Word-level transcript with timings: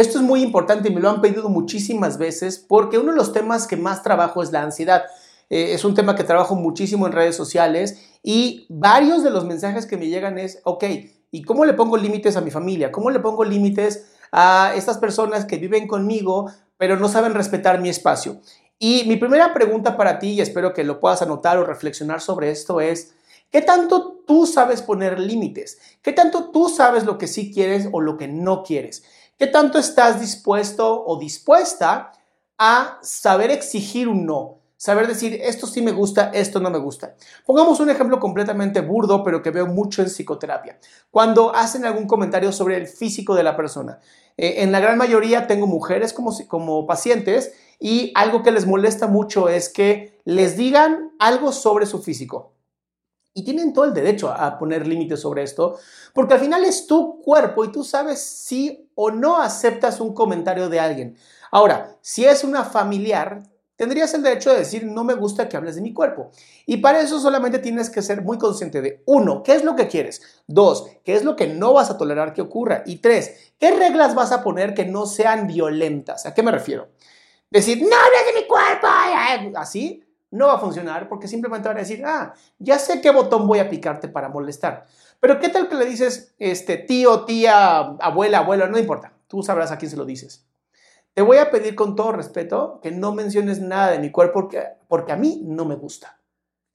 Esto 0.00 0.16
es 0.16 0.24
muy 0.24 0.42
importante 0.42 0.88
y 0.88 0.94
me 0.94 1.00
lo 1.02 1.10
han 1.10 1.20
pedido 1.20 1.50
muchísimas 1.50 2.16
veces 2.16 2.58
porque 2.58 2.96
uno 2.96 3.10
de 3.10 3.18
los 3.18 3.34
temas 3.34 3.66
que 3.66 3.76
más 3.76 4.02
trabajo 4.02 4.42
es 4.42 4.50
la 4.50 4.62
ansiedad. 4.62 5.02
Eh, 5.50 5.74
es 5.74 5.84
un 5.84 5.94
tema 5.94 6.16
que 6.16 6.24
trabajo 6.24 6.54
muchísimo 6.54 7.06
en 7.06 7.12
redes 7.12 7.36
sociales 7.36 8.00
y 8.22 8.64
varios 8.70 9.22
de 9.22 9.28
los 9.28 9.44
mensajes 9.44 9.84
que 9.84 9.98
me 9.98 10.06
llegan 10.06 10.38
es, 10.38 10.62
ok, 10.64 10.84
¿y 11.30 11.42
cómo 11.42 11.66
le 11.66 11.74
pongo 11.74 11.98
límites 11.98 12.38
a 12.38 12.40
mi 12.40 12.50
familia? 12.50 12.90
¿Cómo 12.90 13.10
le 13.10 13.20
pongo 13.20 13.44
límites 13.44 14.14
a 14.32 14.72
estas 14.74 14.96
personas 14.96 15.44
que 15.44 15.58
viven 15.58 15.86
conmigo 15.86 16.50
pero 16.78 16.96
no 16.96 17.10
saben 17.10 17.34
respetar 17.34 17.78
mi 17.78 17.90
espacio? 17.90 18.40
Y 18.78 19.04
mi 19.06 19.16
primera 19.16 19.52
pregunta 19.52 19.98
para 19.98 20.18
ti, 20.18 20.28
y 20.30 20.40
espero 20.40 20.72
que 20.72 20.82
lo 20.82 20.98
puedas 20.98 21.20
anotar 21.20 21.58
o 21.58 21.64
reflexionar 21.64 22.22
sobre 22.22 22.50
esto, 22.50 22.80
es, 22.80 23.12
¿qué 23.50 23.60
tanto 23.60 24.22
tú 24.26 24.46
sabes 24.46 24.80
poner 24.80 25.20
límites? 25.20 25.78
¿Qué 26.00 26.14
tanto 26.14 26.50
tú 26.50 26.70
sabes 26.70 27.04
lo 27.04 27.18
que 27.18 27.26
sí 27.26 27.52
quieres 27.52 27.90
o 27.92 28.00
lo 28.00 28.16
que 28.16 28.28
no 28.28 28.62
quieres? 28.62 29.02
¿Qué 29.40 29.46
tanto 29.46 29.78
estás 29.78 30.20
dispuesto 30.20 31.02
o 31.02 31.18
dispuesta 31.18 32.12
a 32.58 32.98
saber 33.00 33.50
exigir 33.50 34.06
un 34.06 34.26
no? 34.26 34.58
Saber 34.76 35.08
decir, 35.08 35.40
esto 35.42 35.66
sí 35.66 35.80
me 35.80 35.92
gusta, 35.92 36.30
esto 36.34 36.60
no 36.60 36.68
me 36.68 36.76
gusta. 36.76 37.14
Pongamos 37.46 37.80
un 37.80 37.88
ejemplo 37.88 38.20
completamente 38.20 38.82
burdo, 38.82 39.24
pero 39.24 39.40
que 39.40 39.50
veo 39.50 39.66
mucho 39.66 40.02
en 40.02 40.08
psicoterapia. 40.08 40.78
Cuando 41.10 41.56
hacen 41.56 41.86
algún 41.86 42.06
comentario 42.06 42.52
sobre 42.52 42.76
el 42.76 42.86
físico 42.86 43.34
de 43.34 43.42
la 43.42 43.56
persona. 43.56 44.00
Eh, 44.36 44.56
en 44.58 44.72
la 44.72 44.80
gran 44.80 44.98
mayoría 44.98 45.46
tengo 45.46 45.66
mujeres 45.66 46.12
como, 46.12 46.36
como 46.46 46.86
pacientes 46.86 47.54
y 47.78 48.12
algo 48.16 48.42
que 48.42 48.50
les 48.50 48.66
molesta 48.66 49.06
mucho 49.06 49.48
es 49.48 49.70
que 49.70 50.20
les 50.26 50.58
digan 50.58 51.12
algo 51.18 51.50
sobre 51.52 51.86
su 51.86 52.02
físico. 52.02 52.52
Y 53.32 53.44
tienen 53.44 53.72
todo 53.72 53.84
el 53.84 53.94
derecho 53.94 54.28
a 54.28 54.58
poner 54.58 54.86
límites 54.86 55.20
sobre 55.20 55.42
esto, 55.42 55.78
porque 56.12 56.34
al 56.34 56.40
final 56.40 56.64
es 56.64 56.86
tu 56.86 57.20
cuerpo 57.22 57.64
y 57.64 57.70
tú 57.70 57.84
sabes 57.84 58.20
si 58.20 58.90
o 58.94 59.10
no 59.10 59.40
aceptas 59.40 60.00
un 60.00 60.14
comentario 60.14 60.68
de 60.68 60.80
alguien. 60.80 61.16
Ahora, 61.52 61.96
si 62.00 62.24
es 62.24 62.42
una 62.42 62.64
familiar, 62.64 63.42
tendrías 63.76 64.12
el 64.12 64.22
derecho 64.22 64.50
de 64.50 64.58
decir, 64.58 64.84
no 64.84 65.04
me 65.04 65.14
gusta 65.14 65.48
que 65.48 65.56
hables 65.56 65.76
de 65.76 65.80
mi 65.80 65.94
cuerpo. 65.94 66.30
Y 66.66 66.76
para 66.78 67.00
eso 67.00 67.18
solamente 67.18 67.60
tienes 67.60 67.88
que 67.88 68.02
ser 68.02 68.20
muy 68.20 68.36
consciente 68.36 68.82
de, 68.82 69.02
uno, 69.06 69.42
¿qué 69.42 69.54
es 69.54 69.64
lo 69.64 69.74
que 69.74 69.88
quieres? 69.88 70.20
Dos, 70.46 70.88
¿qué 71.02 71.14
es 71.14 71.24
lo 71.24 71.34
que 71.34 71.46
no 71.46 71.72
vas 71.72 71.88
a 71.88 71.96
tolerar 71.96 72.34
que 72.34 72.42
ocurra? 72.42 72.82
Y 72.84 72.96
tres, 72.96 73.54
¿qué 73.58 73.70
reglas 73.70 74.14
vas 74.14 74.32
a 74.32 74.42
poner 74.42 74.74
que 74.74 74.84
no 74.84 75.06
sean 75.06 75.46
violentas? 75.46 76.26
¿A 76.26 76.34
qué 76.34 76.42
me 76.42 76.50
refiero? 76.50 76.88
Decir, 77.50 77.78
no 77.78 77.96
hables 77.96 78.34
de 78.34 78.40
mi 78.40 78.46
cuerpo, 78.46 78.86
así 79.56 80.04
no 80.30 80.46
va 80.46 80.54
a 80.54 80.58
funcionar 80.58 81.08
porque 81.08 81.28
simplemente 81.28 81.68
van 81.68 81.78
a 81.78 81.80
decir, 81.80 82.02
ah, 82.04 82.34
ya 82.58 82.78
sé 82.78 83.00
qué 83.00 83.10
botón 83.10 83.46
voy 83.46 83.58
a 83.58 83.68
picarte 83.68 84.08
para 84.08 84.28
molestar. 84.28 84.86
Pero 85.18 85.38
¿qué 85.38 85.48
tal 85.48 85.68
que 85.68 85.74
le 85.74 85.86
dices, 85.86 86.34
este, 86.38 86.76
tío, 86.76 87.24
tía, 87.24 87.78
abuela, 87.78 88.38
abuelo, 88.38 88.68
no 88.68 88.78
importa, 88.78 89.12
tú 89.26 89.42
sabrás 89.42 89.70
a 89.70 89.78
quién 89.78 89.90
se 89.90 89.96
lo 89.96 90.04
dices. 90.04 90.46
Te 91.14 91.22
voy 91.22 91.38
a 91.38 91.50
pedir 91.50 91.74
con 91.74 91.96
todo 91.96 92.12
respeto 92.12 92.80
que 92.82 92.92
no 92.92 93.12
menciones 93.12 93.60
nada 93.60 93.90
de 93.90 93.98
mi 93.98 94.10
cuerpo 94.10 94.40
porque, 94.40 94.64
porque 94.88 95.12
a 95.12 95.16
mí 95.16 95.42
no 95.44 95.64
me 95.64 95.74
gusta. 95.74 96.20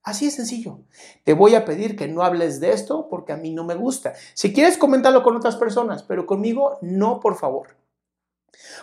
Así 0.03 0.27
es 0.27 0.35
sencillo. 0.35 0.81
Te 1.23 1.33
voy 1.33 1.55
a 1.55 1.65
pedir 1.65 1.95
que 1.95 2.07
no 2.07 2.21
hables 2.21 2.59
de 2.59 2.71
esto 2.71 3.07
porque 3.09 3.33
a 3.33 3.37
mí 3.37 3.51
no 3.51 3.63
me 3.63 3.73
gusta. 3.73 4.13
Si 4.35 4.53
quieres, 4.53 4.77
coméntalo 4.77 5.23
con 5.23 5.35
otras 5.35 5.55
personas, 5.55 6.03
pero 6.03 6.27
conmigo 6.27 6.77
no, 6.81 7.19
por 7.19 7.35
favor. 7.35 7.75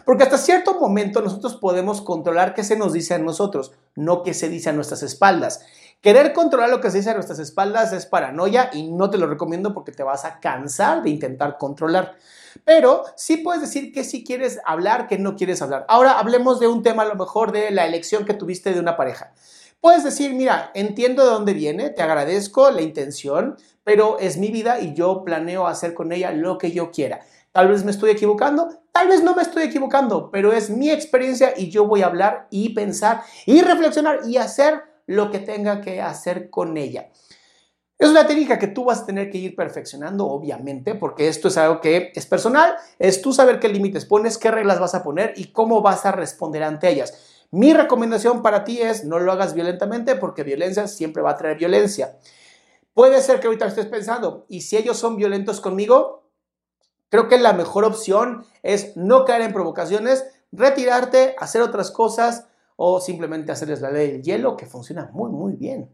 Porque 0.05 0.25
hasta 0.25 0.38
cierto 0.38 0.78
momento 0.78 1.21
nosotros 1.21 1.56
podemos 1.56 2.03
controlar 2.03 2.55
qué 2.55 2.65
se 2.65 2.77
nos 2.77 2.93
dice 2.93 3.15
a 3.15 3.19
nosotros, 3.19 3.72
no 3.94 4.22
qué 4.22 4.34
se 4.34 4.49
dice 4.49 4.71
a 4.71 4.72
nuestras 4.72 5.03
espaldas. 5.03 5.60
Querer 6.00 6.33
controlar 6.33 6.71
lo 6.71 6.81
que 6.81 6.91
se 6.91 6.99
dice 6.99 7.10
a 7.10 7.15
nuestras 7.15 7.38
espaldas 7.38 7.93
es 7.93 8.06
paranoia 8.06 8.71
y 8.72 8.91
no 8.91 9.09
te 9.11 9.19
lo 9.19 9.28
recomiendo 9.28 9.72
porque 9.72 9.93
te 9.93 10.03
vas 10.03 10.25
a 10.25 10.41
cansar 10.41 11.03
de 11.03 11.11
intentar 11.11 11.59
controlar. 11.59 12.16
Pero 12.65 13.05
sí 13.16 13.38
puedes 13.38 13.62
decir 13.62 13.93
que 13.93 14.05
sí 14.05 14.25
quieres 14.25 14.59
hablar, 14.65 15.06
que 15.06 15.19
no 15.19 15.37
quieres 15.37 15.62
hablar. 15.62 15.87
Ahora 15.88 16.19
hablemos 16.19 16.59
de 16.61 16.69
un 16.69 16.82
tema 16.82 17.03
a 17.03 17.06
lo 17.06 17.15
mejor 17.15 17.53
de 17.53 17.71
la 17.71 17.87
elección 17.87 18.25
que 18.25 18.34
tuviste 18.34 18.72
de 18.72 18.81
una 18.81 18.97
pareja. 18.97 19.32
Puedes 19.81 20.05
decir, 20.05 20.32
mira, 20.34 20.71
entiendo 20.75 21.25
de 21.25 21.31
dónde 21.31 21.55
viene, 21.55 21.91
te 21.91 22.03
agradezco 22.03 22.71
la 22.71 22.82
intención, 22.82 23.56
pero 23.84 24.19
es 24.19 24.38
mi 24.38 24.49
vida 24.49 24.81
y 24.81 24.94
yo 24.94 25.25
planeo 25.25 25.66
hacer 25.66 25.93
con 25.94 26.12
ella 26.12 26.31
lo 26.31 26.59
que 26.59 26.71
yo 26.71 26.91
quiera. 26.93 27.21
Tal 27.53 27.69
vez 27.69 27.85
me 27.85 27.91
estoy 27.91 28.11
equivocando, 28.11 28.71
tal 28.93 29.09
vez 29.09 29.23
no 29.23 29.35
me 29.35 29.43
estoy 29.43 29.65
equivocando, 29.65 30.31
pero 30.31 30.55
es 30.55 30.71
mi 30.71 30.91
experiencia 30.91 31.53
y 31.55 31.69
yo 31.71 31.87
voy 31.87 32.01
a 32.01 32.07
hablar 32.07 32.47
y 32.51 32.71
pensar 32.71 33.23
y 33.45 33.61
reflexionar 33.61 34.21
y 34.27 34.39
hacer 34.39 34.83
lo 35.07 35.31
que 35.31 35.39
tenga 35.39 35.83
que 35.83 36.01
hacer 36.01 36.49
con 36.49 36.79
ella. 36.79 37.11
Es 37.99 38.09
una 38.09 38.27
técnica 38.27 38.59
que 38.59 38.69
tú 38.69 38.87
vas 38.87 39.03
a 39.03 39.07
tener 39.07 39.31
que 39.31 39.39
ir 39.39 39.55
perfeccionando, 39.55 40.27
obviamente, 40.27 40.95
porque 40.95 41.29
esto 41.29 41.49
es 41.49 41.57
algo 41.59 41.81
que 41.81 42.11
es 42.15 42.27
personal, 42.27 42.75
es 42.99 43.21
tú 43.21 43.35
saber 43.35 43.61
qué 43.61 43.69
límites 43.69 44.07
pones, 44.07 44.39
qué 44.39 44.51
reglas 44.51 44.81
vas 44.81 44.95
a 44.95 45.03
poner 45.03 45.35
y 45.37 45.53
cómo 45.53 45.83
vas 45.83 46.07
a 46.07 46.12
responder 46.12 46.62
ante 46.62 46.89
ellas. 46.89 47.47
Mi 47.51 47.75
recomendación 47.75 48.43
para 48.43 48.65
ti 48.65 48.81
es 48.81 49.05
no 49.05 49.19
lo 49.19 49.31
hagas 49.31 49.53
violentamente 49.53 50.17
porque 50.17 50.43
violencia 50.43 50.89
siempre 50.89 51.23
va 51.23 51.33
a 51.33 51.37
traer 51.37 51.59
violencia. 51.59 52.17
Puede 52.95 53.21
ser 53.21 53.41
que 53.41 53.47
ahorita 53.47 53.67
estés 53.67 53.87
pensando, 53.87 54.47
¿y 54.49 54.62
si 54.62 54.79
ellos 54.79 54.97
son 54.97 55.17
violentos 55.17 55.61
conmigo? 55.61 56.22
Creo 57.12 57.28
que 57.28 57.37
la 57.37 57.53
mejor 57.53 57.84
opción 57.84 58.47
es 58.62 58.97
no 58.97 59.27
caer 59.27 59.43
en 59.43 59.53
provocaciones, 59.53 60.25
retirarte, 60.50 61.37
hacer 61.39 61.61
otras 61.61 61.91
cosas 61.91 62.47
o 62.77 63.03
simplemente 63.03 63.53
hacerles 63.53 63.83
la 63.83 63.91
ley 63.91 64.12
del 64.12 64.23
hielo, 64.23 64.56
que 64.56 64.65
funciona 64.65 65.11
muy, 65.12 65.31
muy 65.31 65.53
bien. 65.53 65.91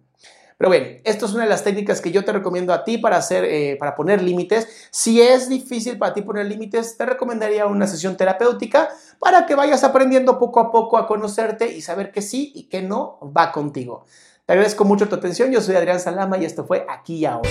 Pero 0.57 0.69
bueno, 0.69 0.87
esto 1.03 1.27
es 1.27 1.35
una 1.35 1.43
de 1.43 1.51
las 1.51 1.65
técnicas 1.65 2.01
que 2.01 2.13
yo 2.13 2.25
te 2.25 2.31
recomiendo 2.31 2.73
a 2.73 2.85
ti 2.85 2.99
para, 2.99 3.17
hacer, 3.17 3.45
eh, 3.47 3.77
para 3.81 3.97
poner 3.97 4.23
límites. 4.23 4.69
Si 4.93 5.21
es 5.21 5.49
difícil 5.49 5.99
para 5.99 6.15
ti 6.15 6.23
poner 6.23 6.47
límites, 6.47 6.97
te 6.97 7.05
recomendaría 7.05 7.67
una 7.67 7.89
sesión 7.89 8.17
terapéutica 8.17 8.89
para 9.19 9.45
que 9.45 9.57
vayas 9.57 9.83
aprendiendo 9.83 10.39
poco 10.39 10.61
a 10.61 10.71
poco 10.71 10.99
a 10.99 11.09
conocerte 11.09 11.73
y 11.73 11.81
saber 11.81 12.13
que 12.13 12.23
sí 12.23 12.53
y 12.55 12.69
que 12.69 12.81
no 12.81 13.19
va 13.37 13.51
contigo. 13.51 14.05
Te 14.47 14.53
agradezco 14.53 14.85
mucho 14.85 15.09
tu 15.09 15.17
atención. 15.17 15.51
Yo 15.51 15.61
soy 15.61 15.75
Adrián 15.75 15.99
Salama 15.99 16.39
y 16.39 16.45
esto 16.45 16.65
fue 16.65 16.87
Aquí 16.89 17.17
y 17.17 17.25
Ahora. 17.25 17.51